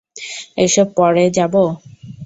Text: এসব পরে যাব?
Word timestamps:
এসব 0.57 0.87
পরে 0.97 1.23
যাব? 1.37 1.53